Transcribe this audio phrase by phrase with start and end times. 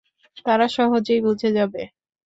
[0.45, 1.81] তারা সহজেই বুঝে যাবে।